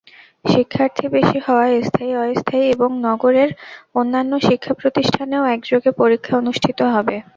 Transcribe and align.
শিক্ষার্থী 0.45 1.05
বেশি 1.07 1.37
হওয়ায় 1.39 1.77
স্থায়ী-অস্থায়ী 1.83 2.65
এবং 2.69 2.89
নগরের 3.01 3.49
অন্যান্য 3.95 4.33
শিক্ষাপ্রতিষ্ঠানেও 4.39 5.43
একযোগে 5.55 5.91
পরীক্ষা 5.97 6.33
অনুষ্ঠিত 6.37 6.79
হবে। 6.93 7.15